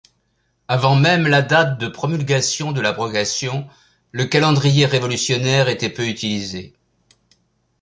Avant 0.67 0.95
même 0.95 1.27
la 1.27 1.43
date 1.43 1.77
de 1.79 1.87
promulgation 1.87 2.71
de 2.71 2.81
l’abrogation, 2.81 3.69
le 4.11 4.25
calendrier 4.25 4.87
révolutionnaire 4.87 5.69
était 5.69 5.91
peu 5.93 6.07
utilisé. 6.07 6.73